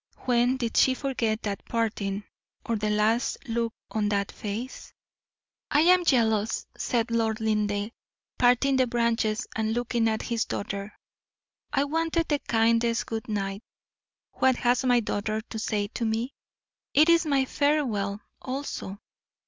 When 0.21 0.57
did 0.57 0.77
she 0.77 0.95
forget 0.95 1.43
that 1.43 1.63
parting, 1.65 2.23
or 2.65 2.75
the 2.75 2.89
last 2.89 3.37
look 3.47 3.71
on 3.91 4.09
that 4.09 4.31
face? 4.31 4.95
"I 5.69 5.81
am 5.81 6.05
jealous," 6.05 6.65
said 6.75 7.11
Lord 7.11 7.39
Linleigh, 7.39 7.91
parting 8.39 8.77
the 8.77 8.87
branches 8.87 9.45
and 9.55 9.73
looking 9.73 10.07
at 10.07 10.23
his 10.23 10.43
daughter. 10.45 10.91
"I 11.71 11.83
wanted 11.83 12.29
the 12.29 12.39
kindest 12.39 13.05
good 13.05 13.29
night. 13.29 13.61
What 14.31 14.55
has 14.55 14.83
my 14.83 15.01
daughter 15.01 15.39
to 15.39 15.59
say 15.59 15.87
to 15.89 16.03
me? 16.03 16.33
It 16.95 17.07
is 17.07 17.27
my 17.27 17.45
farewell, 17.45 18.21
also. 18.41 18.97